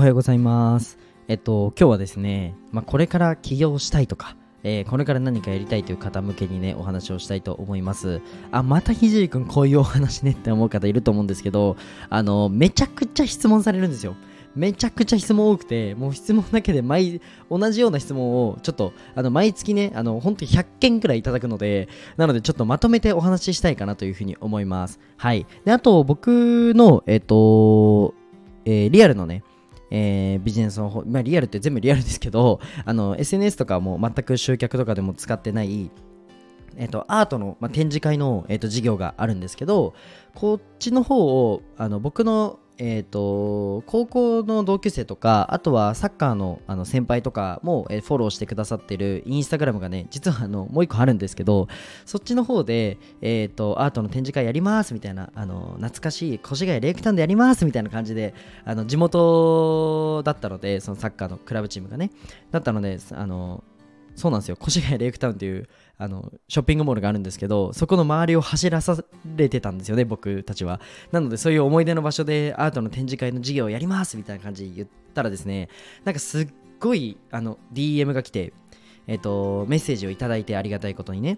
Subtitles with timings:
[0.00, 0.98] はようございます。
[1.28, 8.22] えっと、今日はですね、まあ、これから起業したいとか、えーこれから何かやりたいという方向けにね、お話をしたいと思います。
[8.50, 11.76] あ、またひじりくんこういうお話ねって思う方いると思うんですけど、
[12.08, 14.16] あの、めちゃくちゃ質問されるんですよ。
[14.56, 17.20] めちゃくちゃ質問多くて、もう質問だけで毎、
[17.50, 24.98] 同じような質問を、ちょっと、あの、毎月ね、あの、本当に100件くらいいただくので、なのでちょっとまとめてお話ししたいかなというふうに思います。
[25.18, 25.46] はい。
[25.66, 28.14] で、あと、僕の、えっと、
[28.64, 29.44] えーリアルのね、
[29.90, 35.90] えービジネスの方、まあ、リアルって全部リアルですけど、 あの、SNS とかも全く集客とかでも使ってない、
[36.76, 39.94] えっと、アートの、まあ、展示会の、えっと、事業があるんですけど、
[40.34, 51.68] こっちの方を、あの、僕の、えっと、高校の同級生とか、あとはサッカーのあの先輩とかも、えフォローしてくださってるインスタグラムがね、実はあのもう一個あるんですけど、
[52.06, 58.32] そっちの方で、えっと、アートの展示会やりますみたいな、あの、懐かしい越谷レイクタウンでやりますみたいな感じで、
[58.64, 62.10] あの、地元だったので、そのサッカーのクラブチームがね、
[62.50, 63.62] だったので、あの、
[64.16, 65.68] そうなんですよ、越谷レイクタウンっていう
[66.00, 69.04] あのショッピングモールがあるんですけど、そこの周りを走らさ
[69.36, 70.80] れてたんですよね、僕たちは。
[71.12, 75.68] なので、そういう思い出の場所でアートの展示会の授業をやりますみたいな感じで言ったらですね、
[76.04, 78.54] なんかすっごいあの DM が来て、
[79.06, 81.36] えっ、と、メッセージをいただいてありがたいことにね。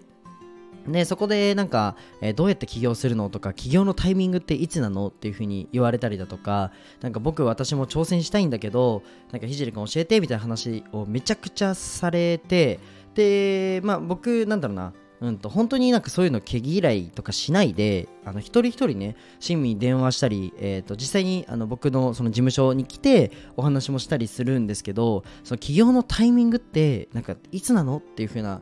[0.87, 12.79] でそこでなんか、えーどうやって起業するのとか起業のタイミングっていつなのっていう風に言われたりだとかなんか僕私も挑戦したいんだけどなんかひじりくん教えてみたいな話をめちゃくちゃされて
[13.15, 28.61] でまあ僕なんだろうなうんと本当になんかそういうの毛嫌いとかしないであの一人一人ね親身に電話したり、えー、と実際にあの僕のその事務所に来てお話もしたりするんですけどその起業のタイミングってなんかいつなのっていう風な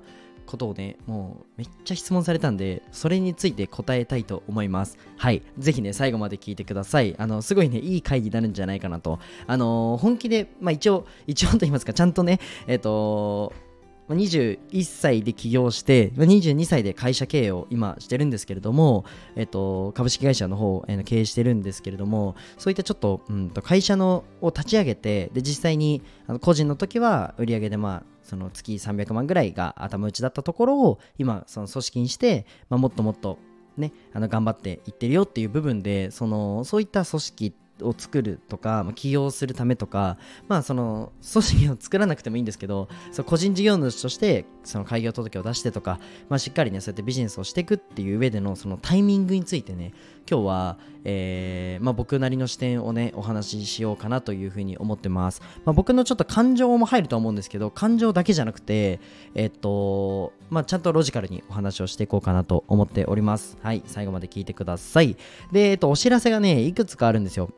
[0.52, 4.98] ことをね、もうめっちゃ質問されたんで、それについて答えたいと思います。
[5.16, 5.44] はい。
[5.58, 7.16] ぜひね、最後まで聞いてください。
[7.18, 9.20] あの、すごいね、いい会議になるんじゃないかなと。
[9.48, 13.71] あの本気で、まあ一応、一応と言いますか、ちゃんとね、えっ、とまあ
[14.16, 19.06] 21歳で起業して、22歳で会社経営を今してるんですけれども、
[19.36, 26.02] えっと、株式会社の方経営してるんですけれども、そういったちょっと,、うん、と会社のを立ち上げて、で実際に
[26.42, 33.40] 個人の時は売上でまあその月300万ぐらいが頭打ちだったところを今その組織にして、まあ、もっともっと
[33.78, 46.00] ねあの頑張っていってるよっていう部分でそのそういった組織を作るとか、まあ、起業するためとか、まあ、その組織を作らなくてもいいんですけどそ個人事業主としてその開業届を出してとか、
[46.30, 49.94] まあ、しっかりねそうやってビジネスをしていくっていう上でのそのタイミングについてね
[50.30, 59.00] 今日は、えーまあ、僕なりの視点をねお話ししようかなというふうに思ってます、まあ、僕のちょっと感情も入ると思うんですけど感情だけじゃなくて
[59.36, 63.58] えっとまあちゃんとロジカルにお話をしていこうかなと思っております。
[63.62, 65.16] はい最後まで聞いてください。
[65.52, 67.50] でえっとお知らせがねいくつかあるんですよ。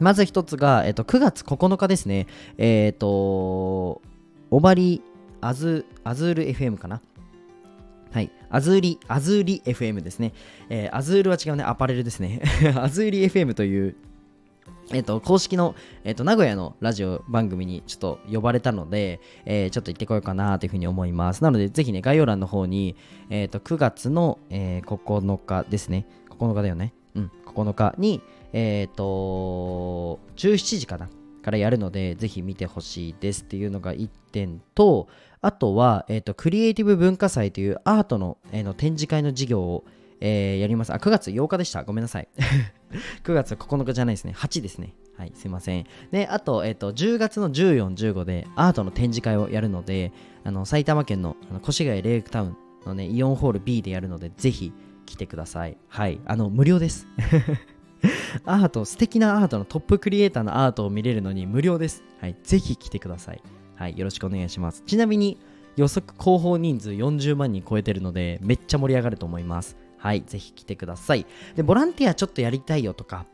[0.00, 2.26] まず一つが、えっと、9月9日ですね。
[2.56, 4.00] えっ、と、
[4.50, 5.02] オバリ
[5.40, 7.00] アズ、アズール FM かな
[8.10, 8.30] はい。
[8.48, 10.32] アズーリ、アズーリ FM ですね。
[10.70, 11.64] えーアズールは違うね。
[11.64, 12.40] アパレルですね。
[12.76, 13.96] アズーリ FM という、
[14.92, 21.42] えっ、と、公式の、えっ、と、名古屋のラジオ番組にちょっと呼ばれたので、えーちょっと行ってこようかなというふうに思います。
[21.42, 22.96] なので、ぜひね、概要欄の方に、
[23.28, 26.06] えっ、と、9月の、えー9日ですね。
[26.30, 26.94] 9日だよね。
[27.14, 28.22] うん、9日に、
[28.52, 31.08] えっ、と、17時かな
[31.42, 35.08] からやるので、ぜひ見てほしいですっていうのが1点と、
[35.40, 39.84] あとは、えっ、と、クリエイティブ文化祭というアートの,、えーの展示会の授業を、
[40.20, 40.92] えーやります。
[40.92, 41.84] あ、9月8日でした。
[41.84, 42.28] ごめんなさい。
[43.24, 44.32] 9月9日じゃないですね。
[44.36, 44.94] 8ですね。
[45.16, 45.86] はい、すいません。
[46.10, 50.12] で、あと、えっ、と、10月の14、15でアートの展示会をやるので、
[50.44, 52.56] あの、埼玉県のあの越谷レイクタウン
[52.86, 54.72] のね、イオンホール B でやるので、ぜひ
[55.06, 55.76] 来てください。
[55.88, 57.06] はい、あの、無料です。
[58.44, 62.02] アート、素敵なアートのトップクリエイターのアートを見れるのに無料です。
[62.20, 63.42] はい、ぜひ来てください。
[63.74, 64.82] はい、よろしくお願いします。
[64.86, 65.38] ちなみに、
[65.76, 69.76] 予測広報人数40万人超えてるので、めっちゃ盛り上がると思います。
[69.96, 71.26] はい、ぜひ来てください。
[71.56, 73.26] で、ボランティアちょっとやりたいよとか、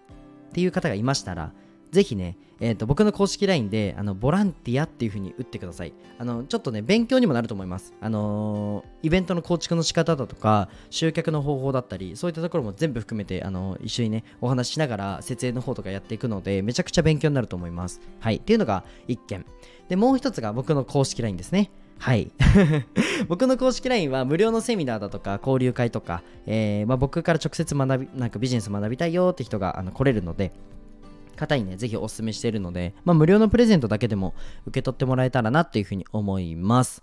[0.50, 1.52] っていう方がいましたら、
[1.94, 5.92] ぜひね、えーと僕の公式 LINE であのボランティアっていう風に打ってください。
[6.18, 7.94] あのちょっとね勉強にもなると思います。
[8.00, 18.00] あのーイベントの構築の仕方だとか集客の方法だったりそういったところも全部含めてあの一緒にねお話ししながら設営の方とかやっていくのでめちゃくちゃ勉強になると思います。
[18.18, 18.36] はい。
[18.36, 19.46] っていうのが1件。
[19.88, 21.70] でもう一つが僕の公式 LINE ですね。
[21.98, 22.30] はい。
[23.28, 30.52] 僕の公式 LINE は無料のセミナーだとか交流会とか、えーまあ、僕から直接学びなんかビジネス学びたいよって人があの来れるので
[31.34, 34.34] 方にね、ぜひお勧めしているので、まあ、無料のプレゼントだけでも
[34.66, 37.02] 受け取ってもらえたらなっていうふうに思います。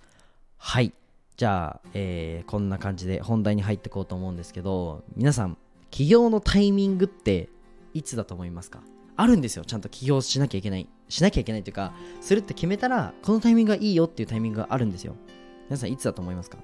[0.57, 0.93] はい。
[1.37, 5.57] じゃあ、えーこんな感じで本題に入っていこうと思うんですけど、皆さん、
[5.89, 7.49] 起業のタイミングって
[7.93, 8.79] いつだと思いますか？
[9.17, 9.65] あるんですよ。
[9.65, 15.15] ちゃんと起業しなきゃいけないしなきゃいけないというかするって決めたらこのタイミングがいいよっていうタイミングがあるんですよ
[15.67, 16.57] 皆さんいつだと思いますか？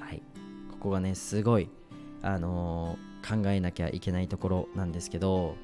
[0.00, 0.22] はい
[0.70, 1.68] ここがねすごい
[2.22, 5.56] あのー、考えなきゃいけないところなんですけど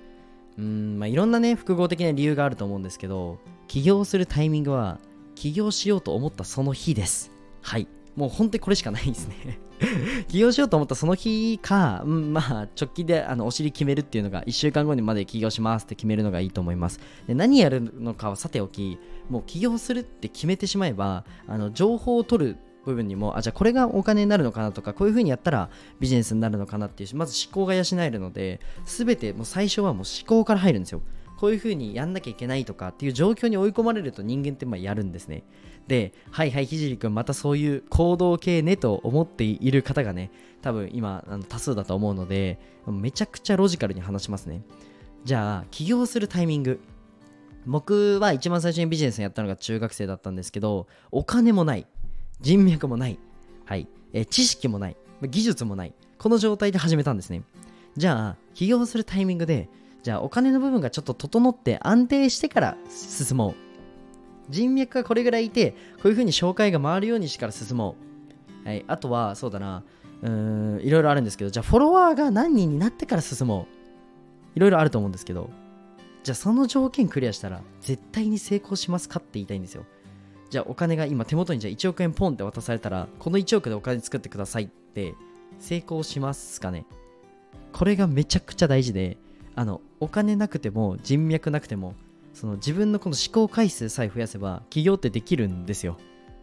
[0.58, 4.98] うんまあいろんなね複合的な理由があると思うんですけど起業するタイミングは
[5.34, 7.30] 起業しようと思ったその日です。
[7.60, 7.88] はい。
[8.14, 9.58] もう本当にこれしかないですね。
[10.28, 17.00] 起業しようと思ったその日か、うん、まあ直近であのお尻決めるっていうのが1週間後にまで起業しますって決めるのがいいと思います。
[17.26, 18.98] で何やるのかはさておき
[19.28, 25.70] もう起業するって決めてしまえばあの情報を取る部分にもあじゃあこれがお金になるのかなとかこういう風にやったら
[26.00, 31.02] ビジネスになるのかなっていうまず思考が養えるので全てもう最初はもう思考から入るんですよ
[31.38, 35.44] こういう風にやんなきゃいけないとかっていう状況に追い込まれると人間ってまあやるんですね
[35.86, 40.30] で、はいはい、ひじりくん、またそういう行動系ねと思っている方がね、
[40.62, 44.62] 多分今、あの多数だと思うので、めちゃくちゃロジカルに話しますね。
[45.24, 46.80] じゃあ、起業するタイミング。
[47.66, 51.86] 僕は一番最初にビジネスやったのが中学生だったんですけど、お金もない、
[52.44, 53.18] 人脈もない、
[53.64, 57.42] はい、え知識もない、技術もない、この状態で始めたんですね。
[57.96, 59.68] じゃあ、起業するタイミングで、
[60.02, 63.54] じゃあお金の部分がちょっと整って安定してから進もう。
[64.50, 67.96] 人脈がこれぐらいいてこういう風に紹介が回るようにしてから進も
[68.64, 69.82] う、はい、あとはそうだな。
[70.22, 73.74] うーんいろいろあるんですけどじゃあフォロワーが何人になってから進もう。
[74.54, 75.50] いろいろあると思うんですけど
[76.22, 79.84] じゃあその条件クリアしたら絶対に成功しますかって言いたいんですよ
[80.54, 85.16] じゃあお金が今手元にじゃあ1億円ポンって渡されたらこの1億でお金作ってくださいって
[85.58, 86.86] 成功しますかね？
[87.72, 89.18] これがめちゃくちゃ大事で
[89.56, 91.96] あのお金なくても人脈なくても
[92.34, 95.98] その自分のこの思考回数さえ増やせば起業ってできるんですよ。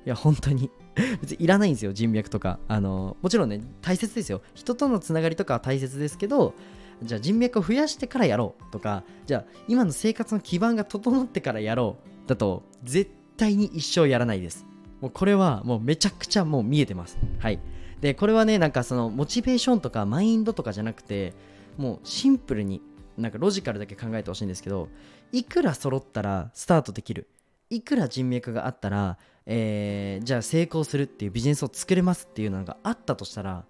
[0.06, 0.70] いや本当に。
[1.22, 2.60] 別にいらないんですよ人脈とか。
[2.68, 4.42] あのもちろんね大切ですよ。
[4.56, 6.54] 人とのつながりとかは大切ですけど
[7.02, 13.10] じゃあ人脈を増やしてからやろうとかじゃあ今の生活の基盤が整ってからやろうだと絶
[13.42, 14.66] 対に一生やらないです。
[15.02, 17.18] もうこれはもうめちゃくちゃもう見えてます。
[17.40, 17.60] はい。
[18.00, 21.34] でこれはねなんかそのモチベーションとかマインドとかじゃなくて
[21.78, 22.82] もうシンプルに
[23.18, 24.90] なんかロジカルだけ考えてほしいんですけど
[25.32, 27.28] いくら揃ったらスタートできる。
[27.70, 33.64] いくら人脈があったら、えー、じゃあ成功するっていうビジネスを作れますっていうのがあったとしたら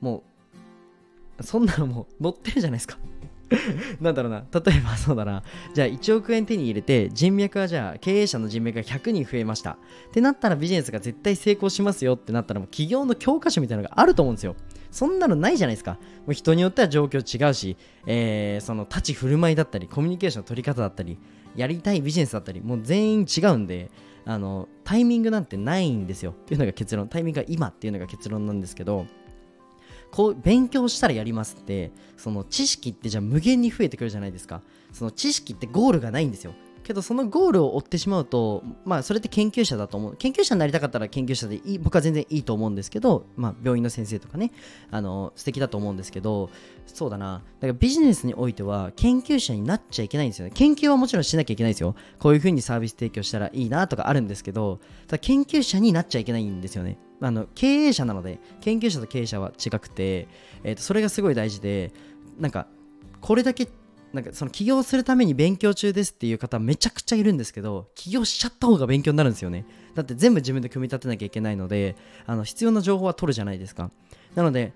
[0.00, 0.24] も
[1.38, 2.98] うそんなのもう乗ってるじゃないですか。
[4.00, 4.44] なんだろうな。
[4.52, 5.42] 例えばそうだな。
[5.74, 9.72] じゃあ1億円手に入れて人脈はじゃあ経営者の人脈が100人増えました。
[9.72, 9.76] っ
[10.12, 14.56] てなったらビジネスが絶対成功しますよってなったらもう企業の教科書みたいなのがあると思うんですよ。
[14.90, 15.92] そんなのないじゃないですか。
[15.92, 15.98] も
[16.28, 17.76] う人によっては状況違うし、
[18.06, 21.18] えー、その立ち振る舞いだったりコミュニケーションの取り方だったり
[21.54, 23.90] やりたいビジネスだったりもう全員違うんで
[24.24, 26.32] あのタイミングなんてないんですよ。
[26.32, 27.08] っていうのが結論。
[27.08, 29.06] タイミングが今っていうのが結論なんですけど
[30.10, 34.62] こう勉強したらやりますってその知識ってじゃあ無限に増えてくるじゃないですか。
[34.92, 36.54] その知識ってゴールがないんですよ。
[36.82, 40.16] けどそのゴールを追ってしまうとまあそれって研究者だと思う。
[40.16, 44.52] 研究者になりたかったら研究者でいい僕は全然いいと思うんですけどまあ病院の先生とかね
[44.92, 46.48] あの素敵だと思うんですけど
[46.86, 47.42] そうだな。
[47.60, 50.52] だからビジネスにおいては研究者になっちゃいけないんですよね。
[50.54, 51.96] 研究はもちろんしなきゃいけないですよ。
[52.20, 56.98] こういう風にサービス提供したらいいなとかあるんですけどただ研究者になっちゃいけないんですよね。
[57.20, 60.28] あの経営者なので研究者と経営者は違くて、
[60.62, 61.92] えー、とそれがすごい大事で
[62.38, 62.66] なんか
[63.20, 63.68] これだけ
[64.12, 69.66] なんかその起業するために勉強中ですっていう方めちゃくちゃいるんですけど起業しちゃった方が勉強になるんですよね。
[69.94, 71.96] だって全部自分で組み立てなきゃいけないので
[72.26, 73.90] あの必要な情報は取るじゃないですか。
[74.34, 74.72] なので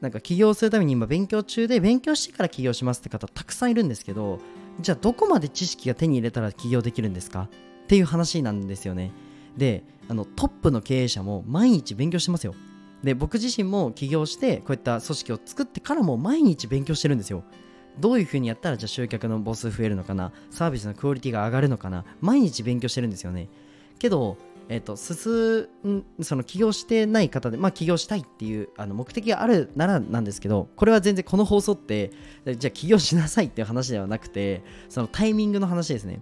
[0.00, 4.38] なんか起業するために今勉強中で勉強してから起業しますって方たくさんいるんですけど
[4.80, 7.48] じゃあどこまで知識が手に入れたら起業できるんですか
[7.84, 9.12] っていう話なんですよね。
[9.56, 12.54] であのトップの経営者も毎日勉強してますよ。
[13.02, 17.44] で僕自身も起業してこういった組織を作ってからも毎日勉強してるんですよ。
[17.98, 23.48] どういう風にやったらじゃあ集客の母数増えるのかなサービスのクオリティが上がるのかな毎日勉強してるんですよね。
[23.98, 24.36] けど
[24.68, 32.12] えっ、ー、と、進ん、その起業してない方で、まあ起業したいっていうあの目的があるならなんですけど、これは全然この放送って、
[32.56, 36.20] じゃあ起業しなさいっていう話ではなくて、そのタイミングの話ですね。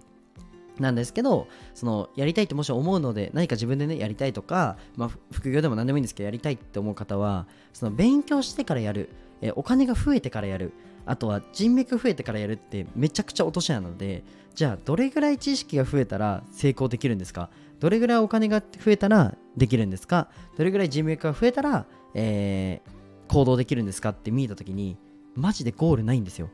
[0.79, 9.09] なんですけど、そのやりたいってもし思うので、何か自分でね、やりたいとか、まあ、副業でも何でもいいんですけど、やりたいって思う方は、その勉強してからやる、
[9.41, 10.73] えお金が増えてからやる、
[11.05, 14.23] あとは人脈増えてからやるってめちゃくちゃ落とし穴なので、
[14.55, 17.49] じゃあどれぐらい知識が増えたら成功できるんですか？
[17.79, 20.29] どれぐらいお金が増えたらできるんですか？
[20.57, 24.09] どれぐらい人脈が増えたら、えー、行動できるんですか？
[24.09, 24.97] って見えた時に、
[25.35, 26.49] マジでゴールないんですよ。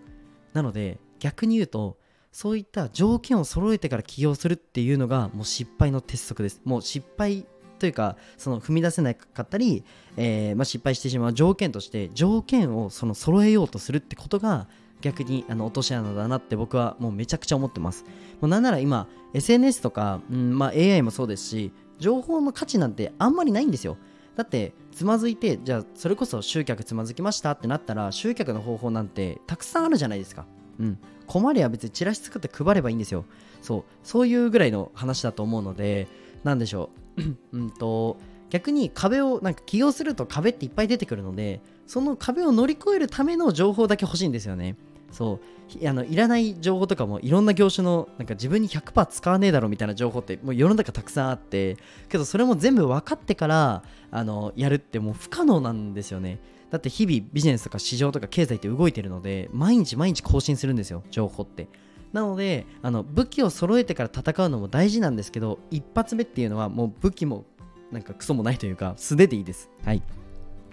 [0.53, 1.97] なので、逆に言うと、
[2.31, 6.62] そういった条件を揃えてから起業するっていうのがもう失敗の鉄則です。
[6.63, 7.45] もう失敗
[7.79, 9.83] というかその踏み出せなかったり、
[10.17, 14.67] えー、まあ、失敗してしまう条件として条件をその揃えようとするってことが
[15.01, 18.03] 逆にあの落とし穴だなって僕はもうめちゃくちゃ思ってます。
[18.41, 23.98] もうなんなら今 SNS とか、うんまあ、AI もそうですし情報の価値なんてあんまりないんですよ。
[24.36, 30.45] だってつまずいてじゃあそれこそ集客つまずきましたってなったら集客の方法なんてたくさんあるじゃないですか。
[30.79, 30.98] うん。
[31.29, 33.24] 困りは別にチラシ作って配ればいいんですよ。
[33.62, 36.07] そうそういうぐらいの話だと思うので
[36.43, 37.21] なんでしょう。
[37.53, 38.17] うんと
[38.50, 44.75] 逆に壁をなんか起業すると壁っていっぱい出てくるのでその壁を乗り越えるための情報だけ欲しいんですよね。
[45.12, 45.39] そ
[45.81, 51.77] うあのいらない情報とかもいろんな業種のなんか自分に100%使わねえだろみたいな情報ってもう世の中たくさんあって
[52.09, 56.39] けどそれも全部分かってからあのやるってもう不可能なんですよね。
[56.69, 61.67] だって日々ビジネスとか市場とか経済って動いてるので毎日毎日更新するんですよ情報って。
[62.13, 67.45] なのであの武器を揃えてから戦うのも大事なんですけど一発目っていうのはもう武器も
[67.91, 69.69] なんかクソもないというか素手でいいです。
[69.83, 70.03] はい。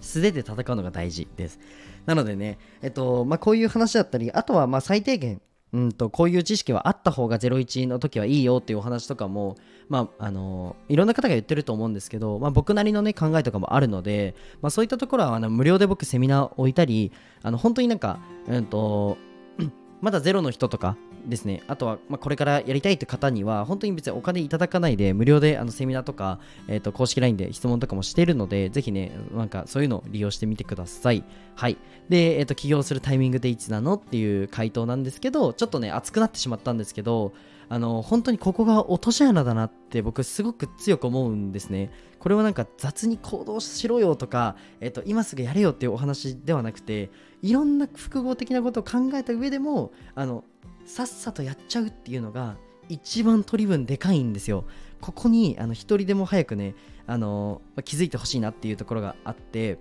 [0.00, 1.59] 素手で戦うのが大事です。
[2.05, 5.41] なのでねえっとまあこういう話だったりあとはまあ最低限
[5.76, 9.56] うんとこういう知識はあった方が01の時はいいよっていうお話とかも、
[9.90, 18.18] まああのいろんな方が言ってると思うんですけど、まあ、僕なりの、ね、考えとかもあるので、まあ、そういったところはあの無料で僕セミナーを置いたりあの本当になんか、
[18.49, 19.18] うんと
[20.00, 31.25] まだゼロの人とかですね、あとは、まあ、これからやりたいって方には、本当に別にお金いただかないで、無料であのセミナーとか、えー、と公式 LINE で質問とかもしているので、ぜひね、なんかそういうのを利用してみてください。
[31.54, 31.76] はい。
[32.09, 37.33] で、えっ、ー、と、起業するタイミングでいつなのっていう回答なんですけど、ちょっとね、熱くなってしまったんですけど、
[37.68, 41.90] あの本当にここが落とし穴だなって僕すごく強く思うんですね。
[42.18, 47.11] これはなんか雑に行動しろよとか、えっと、今すぐやれよっていうお話ではなくて
[47.42, 50.45] いろんな複合的なことを考えた上でもあの
[50.87, 52.57] さっさとやっちゃうっていうのが
[52.88, 54.64] 一番取り分でかいんですよ。
[55.00, 56.75] ここにあの一人でも早くね、
[57.07, 59.78] あの気づいてほしいなっていうところがあって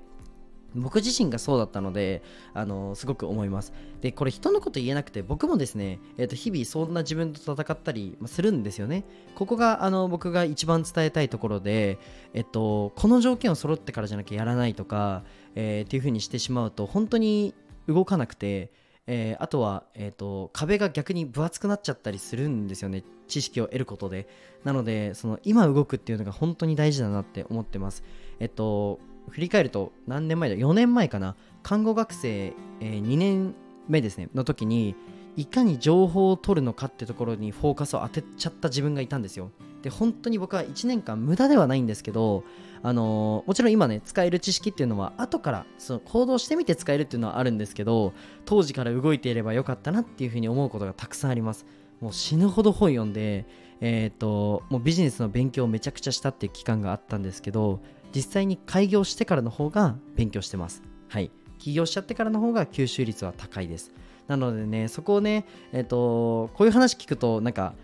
[0.75, 2.21] 僕自身がそうだったので、
[2.53, 3.71] あのすごく思います。
[4.01, 9.05] で、これ人のこと言えなくて、僕もですね、えー、と日々そんな自分と戦ったりするんですよね。
[9.35, 11.97] ここがあの僕が一番伝えたいところで、
[12.33, 15.23] えっと、この条件を揃ってからじゃなきゃやらないとか、
[15.55, 17.53] えー、っていう風にしてしまうと、本当に
[17.87, 18.71] 動かなくて、
[19.07, 23.03] えー、あとは、えーと、壁が逆に分厚くなっちゃったりするんですよね。
[23.27, 24.27] 知識を得ることで。
[24.63, 28.03] なのでその今動くっていうのが本当に大事だなって思ってます。
[28.39, 31.35] えっと振り返ると何年前だ？4年前かな。
[31.63, 33.55] 看護学生、えー、2年
[33.87, 34.29] 目ですね。
[34.33, 34.95] の時に
[35.35, 39.51] いかに情報を取るのかってところにフォーカスを当てちゃった自分がいたんですよ。
[39.85, 42.43] で本当に僕は1年間無駄ではないんですけど
[42.81, 48.11] あのー、もちろん今ね使える知識っていうのは後からその行動してみて使えるっていうのはあるんですけど
[48.45, 51.67] 当時から動いていればよかったなっていうふうに思うことがたくさんあります。
[52.01, 53.45] もう死ぬほど本読んで
[53.79, 57.79] えっ、ー、ともうビジネスの勉強をめちゃくちゃしたっていう期間があったんですけど
[58.11, 60.81] 実際に開業してからの方が勉強してます。
[61.09, 61.29] はい。
[61.59, 63.91] 起業しちゃってからの方が吸収率は高いです。
[64.27, 67.75] なのでねそこをねえっ、ー、とこういう話聞くとなんか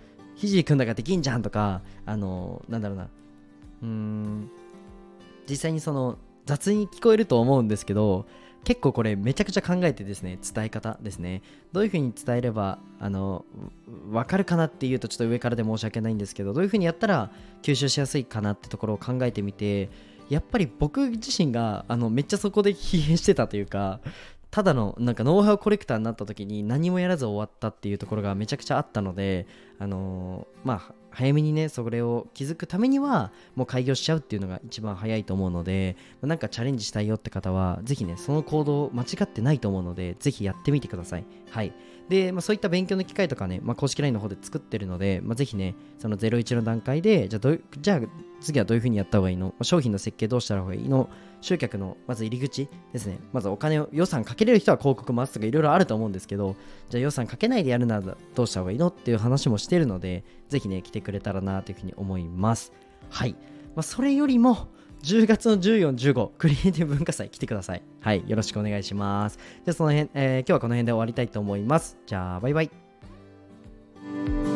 [0.41, 3.10] ひじりくんだからできんじゃんとかあのなんだろうな。
[3.83, 4.50] うん。
[5.48, 6.17] 実際にその
[6.48, 8.25] 雑に聞こえると思うんですけど
[8.63, 11.43] 結構これめちゃくちゃ考えてですね伝え方ですね。
[11.74, 13.45] どういう風に伝えればあの
[14.12, 17.29] 分かるかなっていうとちょっと上からで申し訳ないんですけどどういう風にやったら
[17.62, 19.89] 吸収しやすいかなってところを考えてみて
[20.27, 24.00] やっぱり僕自身があのめっちゃそこで疲弊してたというか
[24.51, 29.48] ただのなんかノウハウコレクターになった時に何もやらず終わったっていうところがめちゃくちゃあったので
[29.79, 41.25] あのー、まあ早めにねそれを気づくためにはもう開業しちゃうっていうのが一番早いと思うのでなんかチャレンジしたいよって方は是非ねその行動間違ってないと思うので是非やってみてください。
[41.50, 41.74] はい。
[42.11, 48.01] で、まあ、そういった勉強の機会とかね、まあ、公式 LINE の方で作ってるので、まあ、ぜひねその01の段階でじゃあどじゃあ
[48.41, 49.53] 次はどういうふうにやった方がいいの？
[49.61, 51.09] 商品の設計どうした方がいいの？
[51.39, 53.17] 集客のまず入り口ですね。
[53.31, 56.55] まずお金を予算かけれる人は広告回すとかいろいろあると思うんですけど
[56.89, 58.87] じゃあ予算かけないでやるならどうした方がいいの？
[58.87, 62.73] っていう話もしてるのでぜひね来てくれたらなというふうに思います。
[63.09, 63.37] はい、ま
[63.77, 64.67] あ、それよりも
[65.03, 67.81] 10月の14、15クリエイティブ文化祭来てください。
[68.01, 69.38] はい、よろしくお願いします。
[69.38, 71.98] じゃあその辺、えー、今日はこの辺で終わりたいと思います。
[72.05, 74.50] じゃあバイバイ。